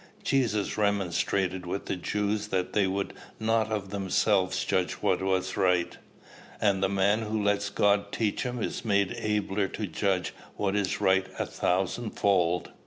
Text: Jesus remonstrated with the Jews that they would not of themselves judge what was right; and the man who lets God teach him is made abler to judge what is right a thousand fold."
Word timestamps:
Jesus 0.23 0.79
remonstrated 0.79 1.67
with 1.67 1.85
the 1.85 1.95
Jews 1.95 2.47
that 2.47 2.73
they 2.73 2.87
would 2.87 3.13
not 3.39 3.71
of 3.71 3.91
themselves 3.91 4.65
judge 4.65 4.93
what 4.93 5.21
was 5.21 5.55
right; 5.57 5.95
and 6.59 6.81
the 6.81 6.89
man 6.89 7.21
who 7.21 7.39
lets 7.43 7.69
God 7.69 8.11
teach 8.11 8.41
him 8.41 8.63
is 8.63 8.83
made 8.83 9.11
abler 9.19 9.67
to 9.67 9.85
judge 9.85 10.33
what 10.57 10.75
is 10.75 11.01
right 11.01 11.27
a 11.37 11.45
thousand 11.45 12.17
fold." 12.17 12.71